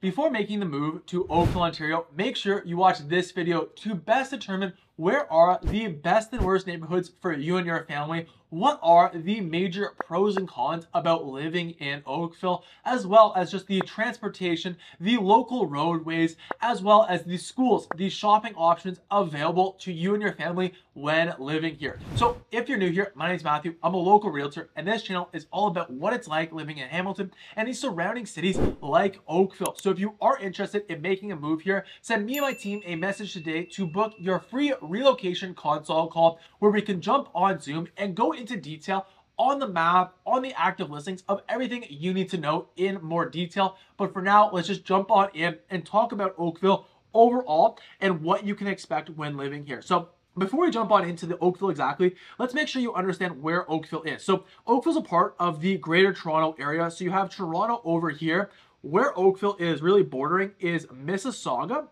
[0.00, 4.30] Before making the move to Oakville, Ontario, make sure you watch this video to best
[4.30, 9.12] determine where are the best and worst neighborhoods for you and your family what are
[9.14, 14.76] the major pros and cons about living in Oakville, as well as just the transportation,
[14.98, 20.22] the local roadways, as well as the schools, the shopping options available to you and
[20.22, 22.00] your family when living here.
[22.16, 23.76] So if you're new here, my name is Matthew.
[23.84, 26.88] I'm a local realtor, and this channel is all about what it's like living in
[26.88, 29.76] Hamilton and the surrounding cities like Oakville.
[29.80, 32.82] So if you are interested in making a move here, send me and my team
[32.84, 37.60] a message today to book your free relocation console call where we can jump on
[37.60, 39.06] Zoom and go into detail
[39.38, 43.26] on the map, on the active listings of everything you need to know in more
[43.26, 43.76] detail.
[43.96, 48.44] But for now, let's just jump on in and talk about Oakville overall and what
[48.44, 49.80] you can expect when living here.
[49.80, 53.70] So before we jump on into the Oakville exactly, let's make sure you understand where
[53.70, 54.22] Oakville is.
[54.22, 56.90] So Oakville's a part of the Greater Toronto area.
[56.90, 58.50] So you have Toronto over here.
[58.82, 61.88] Where Oakville is really bordering is Mississauga,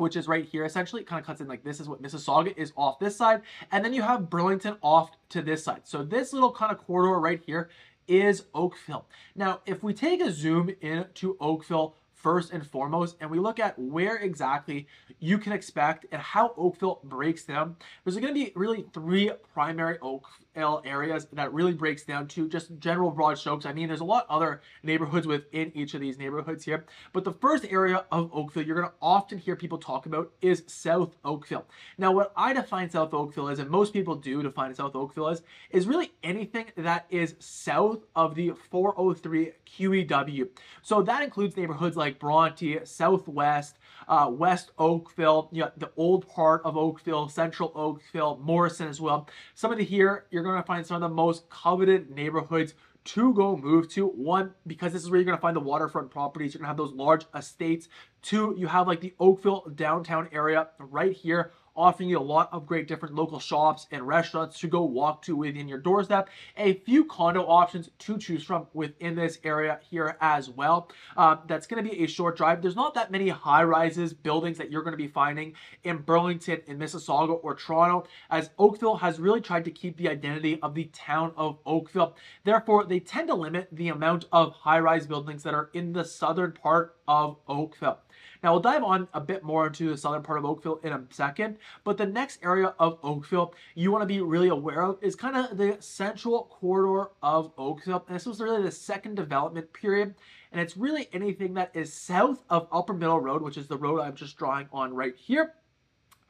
[0.00, 0.64] which is right here.
[0.64, 3.42] Essentially, it kind of cuts in like this is what Mississauga is off this side.
[3.70, 5.82] And then you have Burlington off to this side.
[5.84, 7.68] So this little kind of corridor right here
[8.08, 9.06] is Oakville.
[9.36, 13.58] Now, if we take a zoom in to Oakville first and foremost, and we look
[13.58, 14.86] at where exactly
[15.18, 19.98] you can expect and how Oakville breaks down, there's going to be really three primary
[20.00, 23.66] Oakville areas that really breaks down to just general broad strokes.
[23.66, 27.32] I mean, there's a lot other neighborhoods within each of these neighborhoods here, but the
[27.32, 31.66] first area of Oakville you're going to often hear people talk about is South Oakville.
[31.98, 35.42] Now, what I define South Oakville as, and most people do define South Oakville as,
[35.70, 40.48] is really anything that is south of the 403 QEW.
[40.82, 46.28] So that includes neighborhoods like like Bronte, Southwest, uh, West Oakville, you know, the old
[46.28, 49.28] part of Oakville, Central Oakville, Morrison as well.
[49.54, 53.32] Some of the here, you're going to find some of the most coveted neighborhoods to
[53.32, 54.06] go move to.
[54.06, 56.52] One, because this is where you're going to find the waterfront properties.
[56.52, 57.88] You're going to have those large estates.
[58.22, 62.66] Two, you have like the Oakville downtown area right here offering you a lot of
[62.66, 66.28] great different local shops and restaurants to go walk to within your doorstep.
[66.56, 70.90] A few condo options to choose from within this area here as well.
[71.16, 72.62] Uh, that's going to be a short drive.
[72.62, 76.60] There's not that many high rises buildings that you're going to be finding in Burlington,
[76.66, 80.84] in Mississauga, or Toronto, as Oakville has really tried to keep the identity of the
[80.92, 82.16] town of Oakville.
[82.44, 86.04] Therefore, they tend to limit the amount of high rise buildings that are in the
[86.04, 87.98] southern part of Oakville.
[88.42, 91.02] Now we'll dive on a bit more into the southern part of Oakville in a
[91.10, 95.14] second, but the next area of Oakville you want to be really aware of is
[95.14, 98.04] kind of the central corridor of Oakville.
[98.06, 100.14] And this was really the second development period.
[100.52, 104.00] And it's really anything that is south of Upper Middle Road, which is the road
[104.00, 105.54] I'm just drawing on right here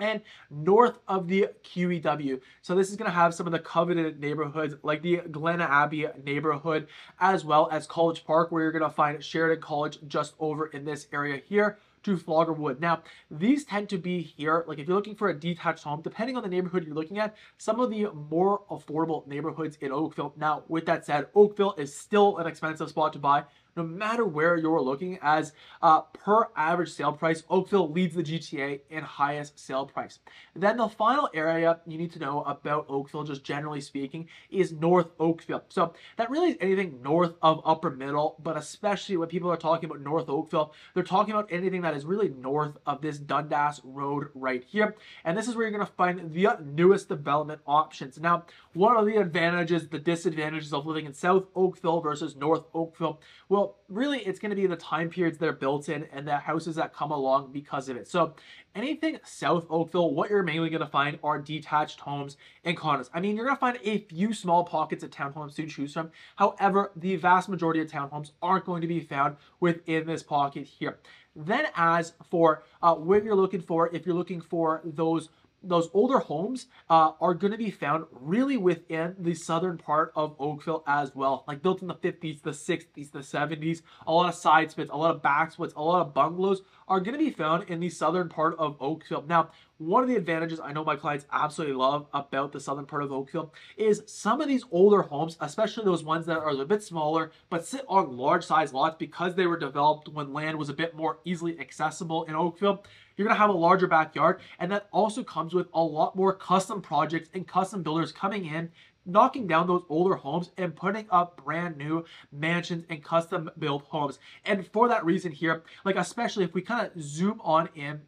[0.00, 2.40] and north of the QEW.
[2.62, 6.06] So this is going to have some of the coveted neighborhoods like the Glen Abbey
[6.24, 6.88] neighborhood
[7.20, 10.84] as well as College Park where you're going to find Sheridan College just over in
[10.84, 12.80] this area here to Falgarwood.
[12.80, 16.36] Now, these tend to be here, like if you're looking for a detached home, depending
[16.36, 20.32] on the neighborhood you're looking at, some of the more affordable neighborhoods in Oakville.
[20.36, 23.44] Now, with that said, Oakville is still an expensive spot to buy
[23.76, 28.80] no matter where you're looking as uh, per average sale price, Oakville leads the GTA
[28.90, 30.18] in highest sale price.
[30.54, 35.08] Then the final area you need to know about Oakville, just generally speaking, is North
[35.18, 35.64] Oakville.
[35.68, 39.88] So that really is anything north of upper middle, but especially when people are talking
[39.88, 44.28] about North Oakville, they're talking about anything that is really north of this Dundas Road
[44.34, 44.96] right here.
[45.24, 48.18] And this is where you're going to find the newest development options.
[48.18, 48.44] Now,
[48.74, 53.20] what are the advantages, the disadvantages of living in South Oakville versus North Oakville?
[53.48, 56.36] Well, really, it's going to be the time periods that are built in and the
[56.36, 58.08] houses that come along because of it.
[58.08, 58.34] So
[58.74, 63.08] anything South Oakville, what you're mainly going to find are detached homes and condos.
[63.12, 66.10] I mean, you're going to find a few small pockets of townhomes to choose from.
[66.36, 70.98] However, the vast majority of townhomes aren't going to be found within this pocket here.
[71.36, 75.28] Then as for uh, what you're looking for, if you're looking for those
[75.62, 80.34] those older homes uh, are going to be found really within the southern part of
[80.38, 81.44] Oakville as well.
[81.46, 84.96] Like built in the 50s, the 60s, the 70s, a lot of side splits, a
[84.96, 87.90] lot of back splits, a lot of bungalows are going to be found in the
[87.90, 89.24] southern part of Oakville.
[89.26, 89.50] Now,
[89.80, 93.10] one of the advantages I know my clients absolutely love about the southern part of
[93.10, 97.32] Oakville is some of these older homes, especially those ones that are a bit smaller
[97.48, 100.94] but sit on large size lots because they were developed when land was a bit
[100.94, 102.84] more easily accessible in Oakville
[103.16, 104.40] you're going to have a larger backyard.
[104.58, 108.70] And that also comes with a lot more custom projects and custom builders coming in
[109.04, 114.18] knocking down those older homes and putting up brand new mansions and custom built homes.
[114.44, 118.00] And for that reason here, like especially if we kind of zoom on in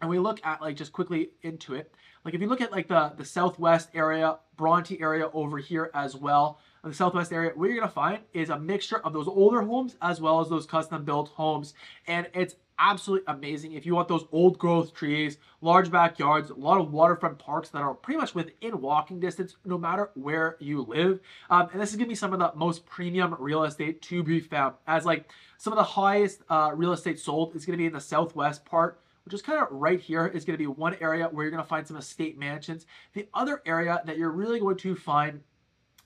[0.00, 1.92] and we look at like just quickly into it,
[2.24, 6.14] like if you look at like the, the southwest area, Bronte area over here as
[6.14, 9.96] well, the southwest area, what you're gonna find is a mixture of those older homes
[10.02, 11.74] as well as those custom built homes.
[12.06, 16.80] And it's absolutely amazing if you want those old growth trees, large backyards, a lot
[16.80, 21.20] of waterfront parks that are pretty much within walking distance no matter where you live.
[21.50, 24.40] Um, and this is gonna be some of the most premium real estate to be
[24.40, 27.92] found as like some of the highest uh, real estate sold is gonna be in
[27.92, 31.26] the southwest part which is kind of right here is going to be one area
[31.26, 32.86] where you're going to find some estate mansions.
[33.12, 35.40] The other area that you're really going to find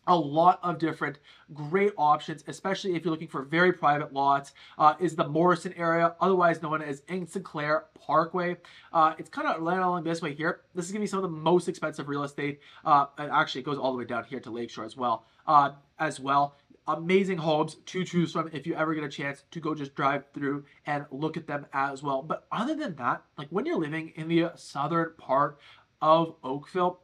[0.07, 1.19] a lot of different
[1.53, 6.15] great options, especially if you're looking for very private lots, uh, is the Morrison area,
[6.21, 8.57] otherwise known as Ing Sinclair Parkway.
[8.93, 10.63] Uh, it's kind of right along this way here.
[10.75, 12.61] This is going to be some of the most expensive real estate.
[12.85, 15.25] Uh, and actually, it goes all the way down here to Lakeshore as well.
[15.47, 19.61] Uh, as well, amazing homes to choose from if you ever get a chance to
[19.61, 22.23] go just drive through and look at them as well.
[22.23, 25.59] But other than that, like when you're living in the southern part
[26.03, 27.01] of Oakville,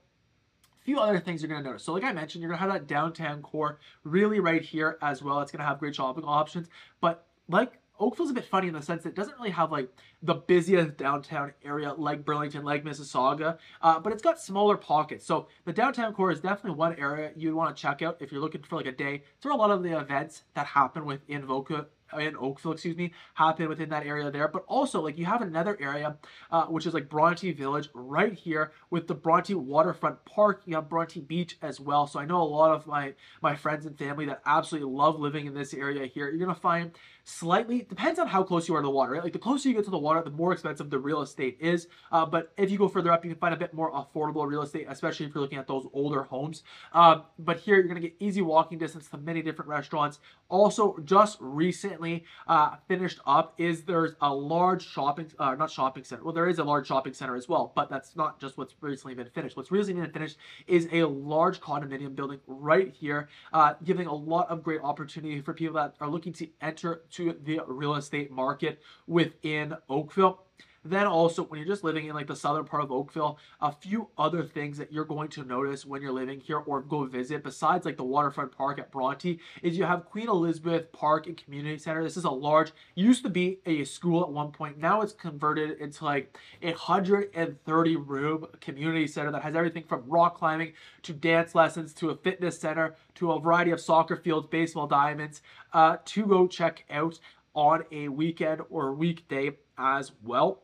[0.80, 1.84] a few other things you're going to notice.
[1.84, 5.22] So like I mentioned, you're going to have that downtown core really right here as
[5.22, 5.40] well.
[5.40, 6.68] It's going to have great shopping options.
[7.00, 9.88] But like Oakville's a bit funny in the sense that it doesn't really have like
[10.22, 15.26] the busiest downtown area like Burlington, like Mississauga, uh, but it's got smaller pockets.
[15.26, 18.40] So the downtown core is definitely one area you'd want to check out if you're
[18.40, 19.22] looking for like a day.
[19.36, 21.86] It's where a lot of the events that happen within Voca
[22.18, 24.48] in Oakville, excuse me, happen within that area there.
[24.48, 26.16] But also, like you have another area,
[26.50, 30.62] uh, which is like Bronte Village right here with the Bronte Waterfront Park.
[30.66, 32.06] You have Bronte Beach as well.
[32.06, 35.46] So I know a lot of my my friends and family that absolutely love living
[35.46, 36.28] in this area here.
[36.28, 36.92] You're gonna find
[37.30, 39.12] slightly depends on how close you are to the water.
[39.12, 39.24] Right?
[39.24, 41.88] Like the closer you get to the water, the more expensive the real estate is.
[42.12, 44.62] Uh, but if you go further up, you can find a bit more affordable real
[44.62, 46.62] estate, especially if you're looking at those older homes.
[46.92, 50.18] Um, but here you're gonna get easy walking distance to many different restaurants.
[50.48, 56.04] Also, just recently recently uh, finished up is there's a large shopping, uh, not shopping
[56.04, 56.22] center.
[56.24, 59.14] Well, there is a large shopping center as well, but that's not just what's recently
[59.14, 59.56] been finished.
[59.56, 60.36] What's recently been finished
[60.66, 65.54] is a large condominium building right here, uh, giving a lot of great opportunity for
[65.54, 70.44] people that are looking to enter to the real estate market within Oakville.
[70.82, 74.08] Then also, when you're just living in like the southern part of Oakville, a few
[74.16, 77.84] other things that you're going to notice when you're living here or go visit, besides
[77.84, 82.02] like the waterfront park at Bronte, is you have Queen Elizabeth Park and Community Center.
[82.02, 84.78] This is a large, used to be a school at one point.
[84.78, 90.38] Now it's converted into like a 130 room community center that has everything from rock
[90.38, 90.72] climbing
[91.02, 95.42] to dance lessons to a fitness center to a variety of soccer fields, baseball diamonds
[95.74, 97.18] uh, to go check out
[97.54, 100.62] on a weekend or weekday as well.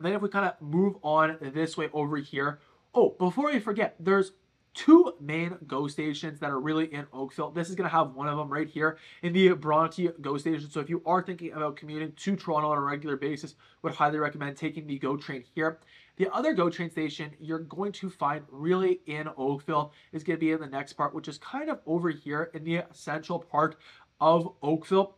[0.00, 2.60] Then if we kind of move on this way over here,
[2.94, 4.32] oh, before we forget, there's
[4.74, 7.50] two main GO stations that are really in Oakville.
[7.50, 10.68] This is going to have one of them right here in the Bronte GO station.
[10.68, 14.18] So if you are thinking about commuting to Toronto on a regular basis, would highly
[14.18, 15.78] recommend taking the GO train here.
[16.16, 20.40] The other GO train station you're going to find really in Oakville is going to
[20.40, 23.76] be in the next part, which is kind of over here in the central part
[24.20, 25.16] of Oakville.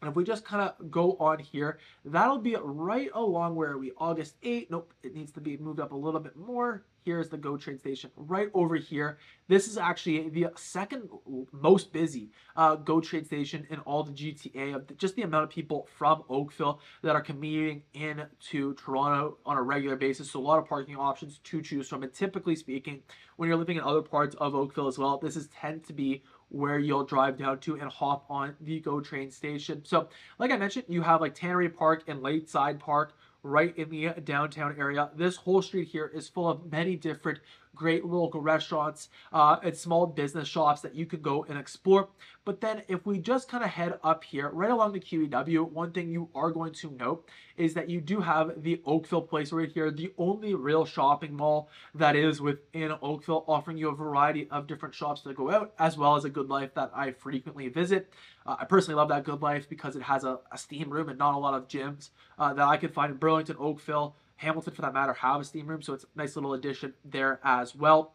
[0.00, 3.92] And if we just kind of go on here, that'll be right along where we
[3.98, 4.70] August 8.
[4.70, 6.84] Nope, it needs to be moved up a little bit more.
[7.04, 9.16] Here's the GO train station right over here.
[9.46, 11.08] This is actually the second
[11.52, 15.50] most busy uh, GO train station in all the GTA of just the amount of
[15.50, 20.30] people from Oakville that are commuting into Toronto on a regular basis.
[20.30, 22.02] So a lot of parking options to choose from.
[22.02, 23.02] And typically speaking,
[23.36, 26.22] when you're living in other parts of Oakville as well, this is tend to be
[26.50, 29.84] where you'll drive down to and hop on the GO train station.
[29.84, 30.08] So
[30.38, 34.74] like I mentioned, you have like Tannery Park and Lakeside Park right in the downtown
[34.78, 35.10] area.
[35.14, 37.40] This whole street here is full of many different
[37.78, 42.08] great local restaurants uh, and small business shops that you could go and explore.
[42.44, 45.92] But then if we just kind of head up here, right along the QEW, one
[45.92, 49.70] thing you are going to note is that you do have the Oakville Place right
[49.70, 54.66] here, the only real shopping mall that is within Oakville, offering you a variety of
[54.66, 58.12] different shops to go out, as well as a GoodLife that I frequently visit.
[58.46, 61.34] Uh, I personally love that GoodLife because it has a, a steam room and not
[61.34, 64.94] a lot of gyms uh, that I could find in Burlington, Oakville, Hamilton for that
[64.94, 68.14] matter have a steam room, so it's a nice little addition there as well.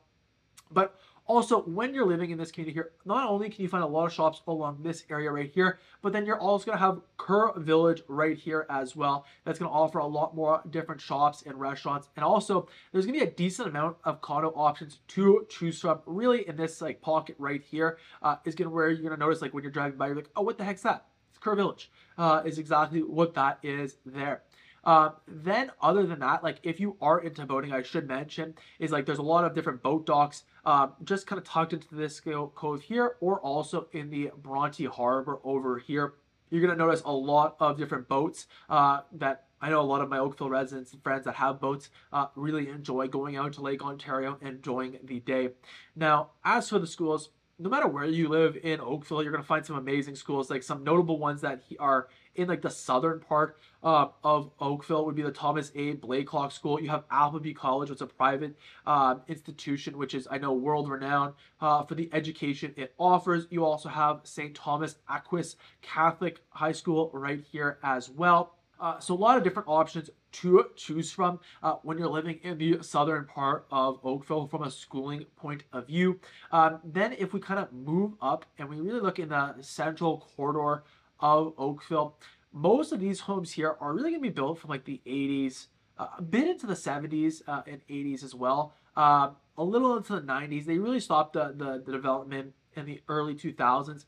[0.72, 3.88] But also, when you're living in this community here, not only can you find a
[3.88, 7.00] lot of shops along this area right here, but then you're also going to have
[7.16, 9.26] Kerr Village right here as well.
[9.46, 12.10] That's going to offer a lot more different shops and restaurants.
[12.18, 16.02] And also, there's going to be a decent amount of condo options to choose from.
[16.06, 19.18] Really, in this like pocket right here uh, is going to where you're going to
[19.18, 21.06] notice like when you're driving by, you're like, oh, what the heck's that?
[21.30, 21.90] It's Kerr Village.
[22.18, 24.44] Uh, is exactly what that is there.
[24.84, 28.92] Uh, then other than that, like if you are into boating, I should mention is
[28.92, 32.20] like there's a lot of different boat docks uh, just kind of tucked into this
[32.20, 36.16] cove here or also in the Bronte Harbor over here.
[36.50, 40.02] You're going to notice a lot of different boats uh, that I know a lot
[40.02, 43.62] of my Oakville residents and friends that have boats uh, really enjoy going out to
[43.62, 45.50] Lake Ontario and enjoying the day.
[45.96, 49.66] Now, as for the schools, no matter where you live in Oakville, you're gonna find
[49.66, 50.50] some amazing schools.
[50.50, 55.16] Like some notable ones that are in like the southern part uh, of Oakville would
[55.16, 55.96] be the Thomas A.
[55.96, 56.82] Blakelock School.
[56.82, 60.90] You have Appleby College, which is a private uh, institution, which is I know world
[60.90, 63.48] renowned uh, for the education it offers.
[63.50, 64.56] You also have St.
[64.56, 68.56] Thomas Aquinas Catholic High School right here as well.
[68.80, 72.58] Uh, so a lot of different options to choose from uh, when you're living in
[72.58, 76.20] the southern part of Oakville from a schooling point of view.
[76.52, 80.28] Um, then if we kind of move up and we really look in the central
[80.36, 80.84] corridor
[81.20, 82.18] of Oakville,
[82.52, 85.68] most of these homes here are really going to be built from like the 80s,
[85.98, 90.14] uh, a bit into the 70s uh, and 80s as well, uh, a little into
[90.14, 90.66] the 90s.
[90.66, 94.06] They really stopped the, the, the development in the early 2000s.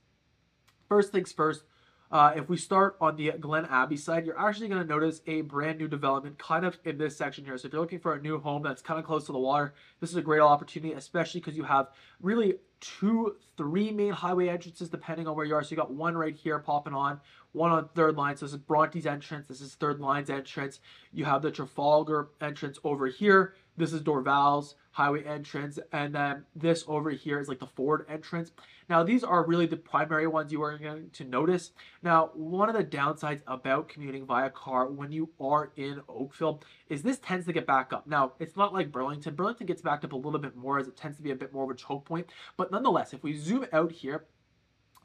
[0.88, 1.64] First things first,
[2.15, 5.41] uh, if we start on the Glen Abbey side, you're actually going to notice a
[5.41, 7.57] brand new development kind of in this section here.
[7.57, 9.74] So if you're looking for a new home that's kind of close to the water,
[10.00, 11.89] this is a great opportunity, especially because you have
[12.22, 15.62] really two, three main highway entrances depending on where you are.
[15.62, 17.19] So you got one right here popping on,
[17.51, 18.38] one on third line.
[18.38, 19.50] So this is Bronte's entrance.
[19.50, 20.79] This is third line's entrance.
[21.12, 23.55] You have the Trafalgar entrance over here.
[23.77, 25.77] This is Dorval's highway entrance.
[25.91, 28.51] And then this over here is like the Ford entrance.
[28.88, 31.72] Now, these are really the primary ones you are going to notice.
[32.01, 37.01] Now, one of the downsides about commuting via car when you are in Oakville is
[37.01, 38.08] this tends to get back up.
[38.08, 39.36] Now, it's not like Burlington.
[39.36, 41.51] Burlington gets backed up a little bit more as it tends to be a bit
[41.51, 42.27] more of a choke point.
[42.55, 44.25] But nonetheless, if we zoom out here,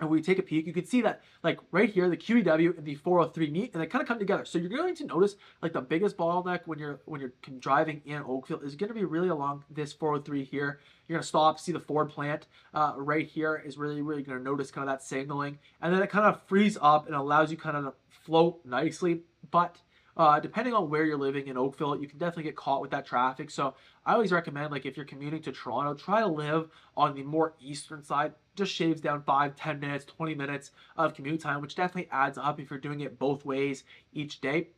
[0.01, 2.85] and we take a peek, you can see that like right here, the QEW and
[2.85, 4.45] the 403 meet and they kind of come together.
[4.45, 8.23] So you're going to notice like the biggest bottleneck when you're when you're driving in
[8.27, 10.81] Oakville is going to be really along this 403 here.
[11.07, 14.39] You're going to stop, see the Ford plant uh, right here is really, really going
[14.39, 15.59] to notice kind of that signaling.
[15.83, 17.93] And then it kind of frees up and allows you kind of to
[18.25, 19.23] float nicely.
[19.51, 19.77] But
[20.21, 23.07] uh, depending on where you're living in Oakville, you can definitely get caught with that
[23.07, 23.51] traffic.
[23.51, 23.73] So
[24.05, 27.55] I always recommend, like, if you're commuting to Toronto, try to live on the more
[27.59, 28.35] eastern side.
[28.55, 32.61] Just shaves down 5, 10 minutes, 20 minutes of commute time, which definitely adds up
[32.61, 34.69] if you're doing it both ways each day.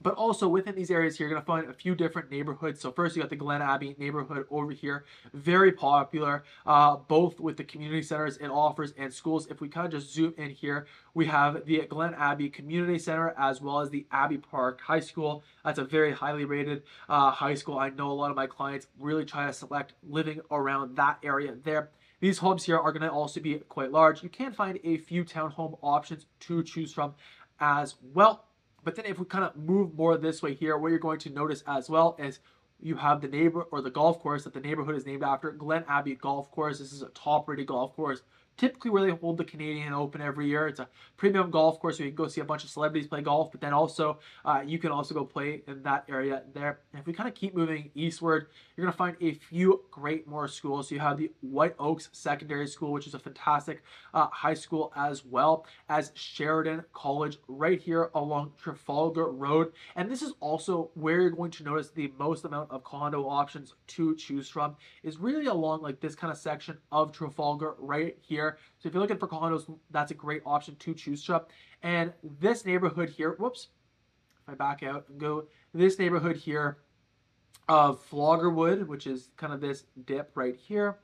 [0.00, 2.80] But also within these areas here, you're going to find a few different neighborhoods.
[2.80, 5.04] So first you got the Glen Abbey neighborhood over here.
[5.34, 9.48] Very popular, uh, both with the community centers it offers and schools.
[9.48, 13.34] If we kind of just zoom in here, we have the Glen Abbey Community Center
[13.36, 15.42] as well as the Abbey Park High School.
[15.64, 17.78] That's a very highly rated uh, high school.
[17.78, 21.56] I know a lot of my clients really try to select living around that area
[21.64, 21.90] there.
[22.20, 24.22] These homes here are going to also be quite large.
[24.22, 27.14] You can find a few townhome options to choose from
[27.60, 28.47] as well.
[28.84, 31.30] But then if we kind of move more this way here, what you're going to
[31.30, 32.40] notice as well is
[32.80, 35.84] you have the neighbor or the golf course that the neighborhood is named after, Glen
[35.88, 36.78] Abbey Golf Course.
[36.78, 38.22] This is a top rated golf course
[38.58, 40.66] typically where they hold the Canadian Open every year.
[40.66, 43.22] It's a premium golf course where you can go see a bunch of celebrities play
[43.22, 46.80] golf, but then also uh, you can also go play in that area there.
[46.92, 50.26] And if we kind of keep moving eastward, you're going to find a few great
[50.26, 50.88] more schools.
[50.88, 54.92] So you have the White Oaks Secondary School, which is a fantastic uh, high school,
[54.96, 59.72] as well as Sheridan College right here along Trafalgar Road.
[59.94, 63.74] And this is also where you're going to notice the most amount of condo options
[63.86, 68.47] to choose from is really along like this kind of section of Trafalgar right here
[68.48, 68.58] there.
[68.78, 71.42] So if you're looking for condos, that's a great option to choose from.
[71.82, 73.68] And this neighborhood here, whoops,
[74.42, 76.78] if I back out and go, this neighborhood here
[77.68, 80.98] of Falgarwood, which is kind of this dip right here.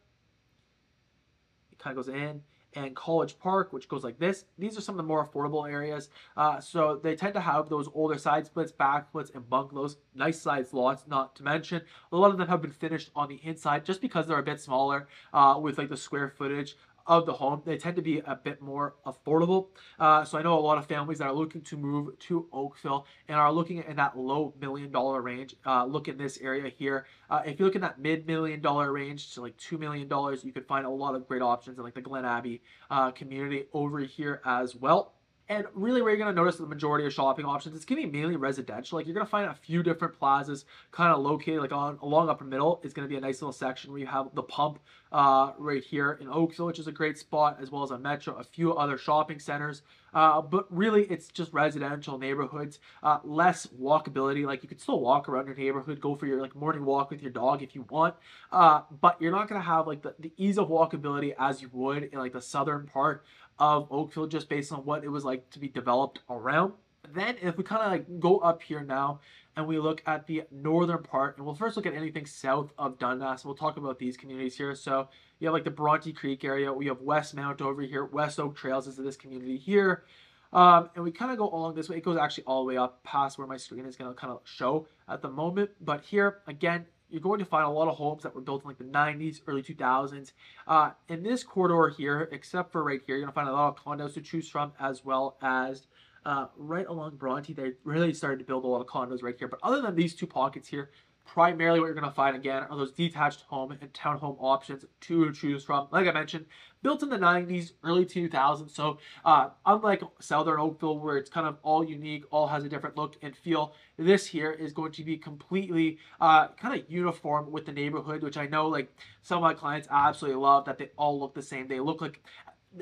[1.70, 2.42] It kind of goes in
[2.76, 4.44] and College Park, which goes like this.
[4.58, 6.08] These are some of the more affordable areas.
[6.36, 9.96] Uh, so they tend to have those older side splits, back splits, and bungalows.
[10.14, 11.82] Nice sized lots, not to mention.
[12.12, 14.60] A lot of them have been finished on the inside just because they're a bit
[14.60, 17.62] smaller uh, with like the square footage of the home.
[17.64, 19.68] They tend to be a bit more affordable.
[19.98, 23.06] Uh, so I know a lot of families that are looking to move to Oakville
[23.28, 25.56] and are looking in that low million dollar range.
[25.66, 27.06] Uh, look in this area here.
[27.30, 30.44] Uh, if you look in that mid million dollar range to like two million dollars,
[30.44, 33.66] you could find a lot of great options in like the Glen Abbey uh, community
[33.72, 35.14] over here as well.
[35.48, 38.08] And really where you're going to notice the majority of shopping options, it's going to
[38.08, 38.96] be mainly residential.
[38.96, 42.30] Like you're going to find a few different plazas kind of located like on along
[42.30, 42.80] upper middle.
[42.82, 44.78] It's going to be a nice little section where you have the pump
[45.12, 48.34] uh, right here in Oakville, which is a great spot, as well as a metro,
[48.36, 49.82] a few other shopping centers.
[50.14, 54.46] Uh, but really, it's just residential neighborhoods, uh, less walkability.
[54.46, 57.20] Like you could still walk around your neighborhood, go for your like morning walk with
[57.20, 58.14] your dog if you want,
[58.50, 61.68] uh, but you're not going to have like the, the ease of walkability as you
[61.72, 63.24] would in like the southern part
[63.58, 66.72] of Oakville just based on what it was like to be developed around.
[67.12, 69.20] Then if we kind of like go up here now
[69.56, 72.98] and we look at the northern part, and we'll first look at anything south of
[72.98, 73.44] Dundas.
[73.44, 74.74] We'll talk about these communities here.
[74.74, 75.08] So
[75.38, 76.72] you have like the Bronte Creek area.
[76.72, 78.04] We have Westmount over here.
[78.04, 80.04] West Oak Trails is this community here.
[80.52, 81.96] Um, and we kind of go along this way.
[81.96, 84.32] It goes actually all the way up past where my screen is going to kind
[84.32, 85.70] of show at the moment.
[85.80, 88.68] But here, again, you're going to find a lot of homes that were built in
[88.68, 90.32] like the 90s, early 2000s.
[90.66, 93.68] Uh, in this corridor here, except for right here, you're going to find a lot
[93.68, 95.86] of condos to choose from, as well as
[96.26, 99.48] uh, right along Bronte, they really started to build a lot of condos right here.
[99.48, 100.90] But other than these two pockets here,
[101.24, 105.32] primarily what you're going to find again are those detached home and townhome options to
[105.32, 105.88] choose from.
[105.90, 106.46] Like I mentioned,
[106.82, 108.70] built in the 90s, early 2000s.
[108.70, 112.96] So uh, unlike Southern Oakville, where it's kind of all unique, all has a different
[112.96, 117.64] look and feel, this here is going to be completely uh, kind of uniform with
[117.64, 121.18] the neighborhood, which I know like some of my clients absolutely love that they all
[121.18, 121.66] look the same.
[121.66, 122.22] They look like,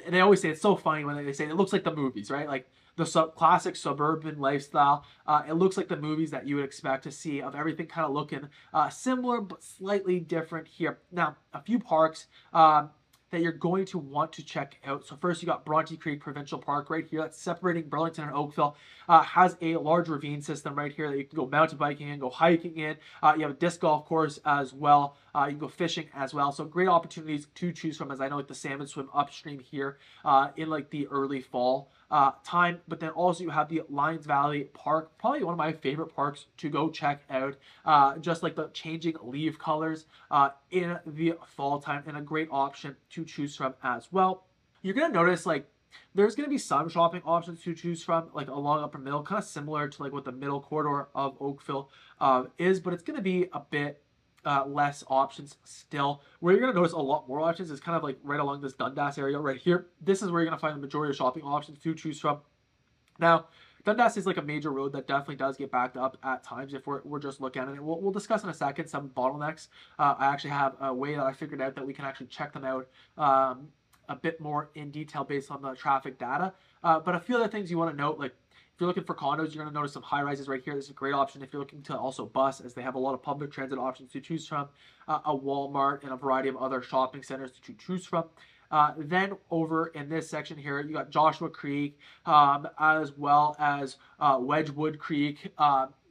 [0.09, 2.49] they always say it's so funny when they say it looks like the movies, right?
[2.49, 5.05] Like the sub- classic suburban lifestyle.
[5.27, 8.07] Uh, it looks like the movies that you would expect to see of everything kind
[8.07, 10.99] of looking uh, similar but slightly different here.
[11.11, 12.27] Now, a few parks.
[12.53, 12.91] Um,
[13.33, 15.07] that you're going to want to check out.
[15.07, 17.23] So first you got Bronte Creek Provincial Park right here.
[17.23, 18.77] That's separating Burlington and Oakville.
[19.09, 22.21] Uh, has a large ravine system right here that you can go mountain biking in,
[22.21, 22.97] go hiking in.
[23.23, 25.17] Uh, you have a disc golf course as well.
[25.35, 26.53] Uh, you can go fishing as well.
[26.53, 29.99] So great opportunities to choose from as I know like the salmon swim upstream here
[30.25, 32.81] uh, in like the early fall uh, time.
[32.89, 36.47] But then also you have the Lions Valley Park, probably one of my favorite parks
[36.59, 37.57] to go check out.
[37.85, 42.49] Uh, just like the changing leaf colors uh, in the fall time and a great
[42.51, 44.45] option to choose from as well.
[44.83, 45.67] You're going to notice like
[46.15, 49.39] there's going to be some shopping options to choose from, like along Upper Middle, kind
[49.39, 53.17] of similar to like what the middle corridor of Oakville uh, is, but it's going
[53.17, 54.03] to be a bit
[54.45, 56.23] uh, less options still.
[56.41, 58.61] Where you're going to notice a lot more options is kind of like right along
[58.61, 59.87] this Dundas area right here.
[60.01, 62.41] This is where you're going to find the majority of shopping options to choose from.
[63.19, 63.47] Now,
[63.85, 66.87] Dundas is like a major road that definitely does get backed up at times if
[66.87, 67.83] we're, we're just looking at it.
[67.83, 69.69] We'll, we'll discuss in a second some bottlenecks.
[69.99, 72.53] Uh, I actually have a way that I figured out that we can actually check
[72.53, 73.69] them out um,
[74.09, 76.53] a bit more in detail based on the traffic data.
[76.85, 78.35] Uh, but a few other things you want to note, like
[78.75, 80.75] if you're looking for condos, you're going to notice some high rises right here.
[80.75, 82.99] This is a great option if you're looking to also bus, as they have a
[82.99, 84.69] lot of public transit options to choose from,
[85.09, 88.25] uh, a Walmart, and a variety of other shopping centers to choose from.
[88.71, 93.99] Uh, then over in this section here, you got Joshua Creek, um, as well as
[94.19, 95.53] uh, Wedgewood Creek.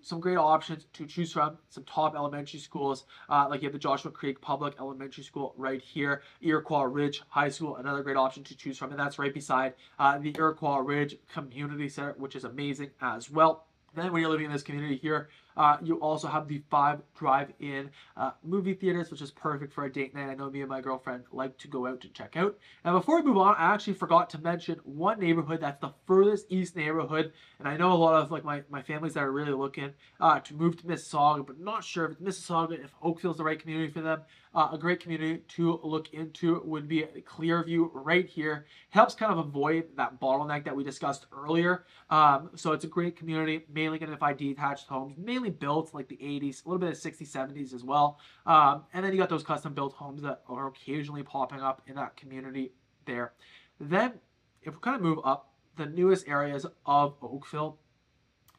[0.03, 1.57] Some great options to choose from.
[1.69, 5.81] Some top elementary schools, uh, like you have the Joshua Creek Public Elementary School right
[5.81, 9.73] here, Iroquois Ridge High School, another great option to choose from, and that's right beside
[9.99, 13.67] uh, the Iroquois Ridge Community Center, which is amazing as well.
[13.93, 17.89] Then when you're living in this community here, uh, you also have the five drive-in
[18.17, 20.29] uh, movie theaters, which is perfect for a date night.
[20.29, 22.57] I know me and my girlfriend like to go out to check out.
[22.83, 26.47] And before we move on, I actually forgot to mention one neighborhood that's the furthest
[26.49, 27.33] east neighborhood.
[27.59, 30.39] And I know a lot of like my, my families that are really looking uh,
[30.39, 33.91] to move to Mississauga, but not sure if it's Mississauga, if Oakville's the right community
[33.91, 34.21] for them.
[34.53, 38.65] Uh, a great community to look into would be Clearview right here.
[38.89, 41.85] Helps kind of avoid that bottleneck that we discussed earlier.
[42.09, 46.07] Um, so it's a great community, mainly going to find detached homes, mainly built like
[46.07, 48.19] the 80s, a little bit of 60s, 70s as well.
[48.45, 51.95] Um, and then you got those custom built homes that are occasionally popping up in
[51.95, 52.73] that community
[53.05, 53.33] there.
[53.79, 54.13] Then
[54.61, 57.79] if we kind of move up, the newest areas of Oakville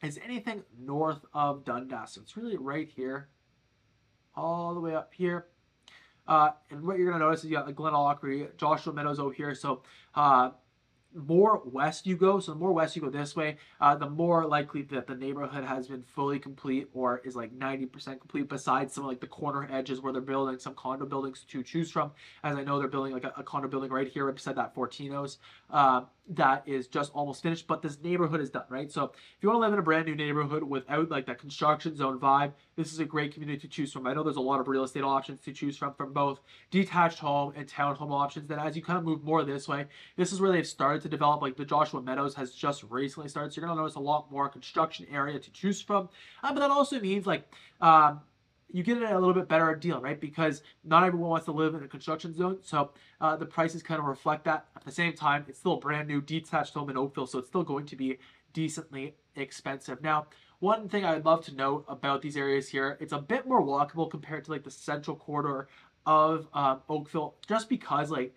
[0.01, 2.11] is anything north of Dundas.
[2.11, 3.29] So it's really right here,
[4.35, 5.47] all the way up here.
[6.27, 9.33] Uh, and what you're going to notice is you got the Glenorchy, Joshua Meadows over
[9.33, 9.53] here.
[9.55, 9.83] So
[10.15, 10.51] uh,
[11.15, 14.45] more west you go, so the more west you go this way, uh, the more
[14.45, 19.05] likely that the neighborhood has been fully complete or is like 90% complete besides some
[19.05, 22.11] like the corner edges where they're building some condo buildings to choose from.
[22.43, 25.37] As I know they're building like a, a condo building right here beside that Fortinos
[25.69, 28.91] uh, that is just almost finished, but this neighborhood is done, right?
[28.91, 31.95] So if you want to live in a brand new neighborhood without like that construction
[31.95, 34.07] zone vibe, this is a great community to choose from.
[34.07, 36.39] I know there's a lot of real estate options to choose from, from both
[36.71, 38.47] detached home and townhome options.
[38.47, 41.09] Then as you kind of move more this way, this is where they've started to
[41.09, 41.41] develop.
[41.41, 44.49] Like the Joshua Meadows has just recently started, so you're gonna notice a lot more
[44.49, 46.09] construction area to choose from.
[46.43, 47.47] Uh, but that also means like.
[47.81, 48.21] Um,
[48.75, 50.19] you get a little bit better deal, right?
[50.19, 52.89] Because not everyone wants to live in a construction zone, so
[53.21, 54.65] uh, the prices kind of reflect that.
[54.75, 57.47] At the same time, it's still a brand new detached home in Oakville, so it's
[57.47, 58.17] still going to be
[58.51, 60.01] decently expensive.
[60.01, 60.25] Now,
[60.59, 64.09] one thing I'd love to note about these areas here, it's a bit more walkable
[64.09, 65.67] compared to like the central corridor
[66.05, 68.33] of um, Oakville, just because like,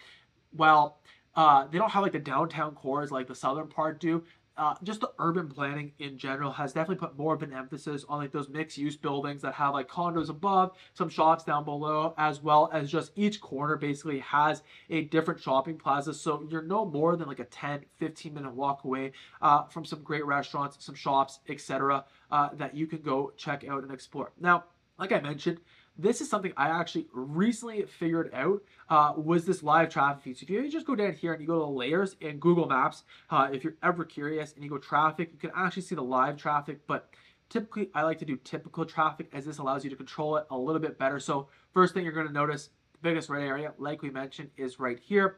[0.55, 0.99] well,
[1.37, 4.23] uh, they don't have like the downtown cores like the southern part do
[4.59, 8.19] uh, just the urban planning in general has definitely put more of an emphasis on
[8.19, 12.43] like those mixed use buildings that have like condos above, some shops down below, as
[12.43, 16.15] well as just each corner basically has a different shopping plaza.
[16.15, 20.03] So you're no more than like a 10, 15 minute walk away uh, from some
[20.03, 22.05] great restaurants, some shops, etc.
[22.31, 24.33] Uh, that you can go check out and explore.
[24.41, 24.65] Now,
[24.99, 25.61] like I mentioned,
[25.99, 30.39] this is something I actually recently figured out uh, was this live traffic feed.
[30.39, 33.05] So if you just go down here and you go to layers in Google Maps,
[33.31, 36.37] uh, if you're ever curious and you go traffic, you can actually see the live
[36.37, 37.11] traffic, but
[37.49, 40.57] typically I like to do typical traffic as this allows you to control it a
[40.57, 41.19] little bit better.
[41.19, 44.99] So first thing you're to notice, the biggest red area, like we mentioned, is right
[44.99, 45.37] here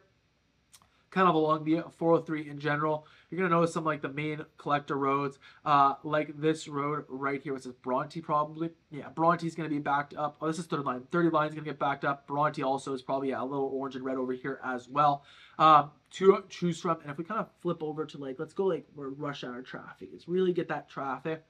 [1.10, 3.06] kind of along the 403 in general.
[3.30, 7.42] You're going to notice some like the main collector roads, uh, like this road right
[7.42, 8.70] here, which is Bronte probably.
[8.90, 10.36] Yeah, Bronte's going to be backed up.
[10.40, 11.02] Oh, this is third line.
[11.10, 12.26] 30 line is going to get backed up.
[12.26, 15.24] Bronte also is probably yeah, a little orange and red over here as well.
[15.58, 17.00] Um, to choose from.
[17.02, 19.62] And if we kind of flip over to like, let's go like where rush hour
[19.62, 21.44] traffic is, really get that traffic.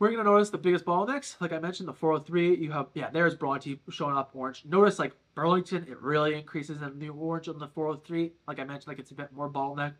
[0.00, 1.36] We're going to notice the biggest bottlenecks.
[1.42, 4.64] Like I mentioned, the 403, you have, yeah, there's Bronte showing up orange.
[4.64, 8.32] Notice like Burlington, it really increases in the orange on the 403.
[8.48, 9.92] Like I mentioned, like it's a bit more bottleneck.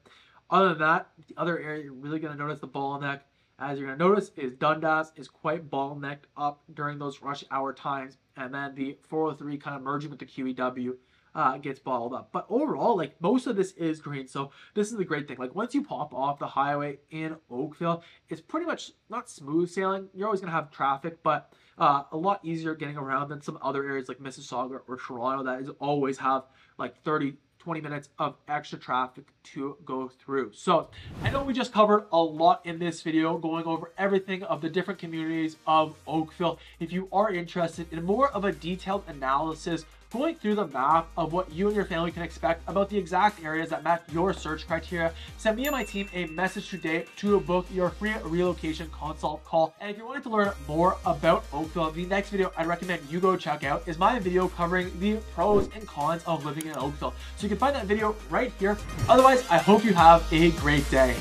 [0.49, 3.21] Other than that, the other area you're really going to notice the bottleneck,
[3.59, 7.75] as you're going to notice, is Dundas is quite bottlenecked up during those rush hour
[7.75, 8.17] times.
[8.39, 10.95] And then the 403 kind of merging with the QEW
[11.35, 12.31] uh, gets bottled up.
[12.33, 14.27] But overall, like most of this is green.
[14.27, 15.39] So this is the great thing.
[15.39, 20.09] Like once you pop off the highway in Oakville, it's pretty much not smooth sailing.
[20.15, 23.85] You're always gonna have traffic, but uh, a lot easier getting around than some other
[23.85, 26.45] areas like Mississauga or Toronto that is always have
[26.79, 30.51] like 30 20 minutes of extra traffic to go through.
[30.55, 30.89] So
[31.23, 34.71] I know we just covered a lot in this video going over everything of the
[34.71, 36.59] different communities of Oakville.
[36.81, 41.33] If you are interested in more of a detailed analysis going through the map of
[41.33, 44.67] what you and your family can expect about the exact areas that match your search
[44.67, 49.45] criteria, send me and my team a message today to book your free relocation consult
[49.45, 49.75] call.
[49.81, 53.21] And if you wanted to learn more about Oakville, the next video I'd recommend you
[53.21, 57.15] go check out is my video covering the pros and cons of living in Oakville.
[57.37, 58.77] So you can find that video right here.
[59.09, 61.17] Otherwise, I hope you have a great day.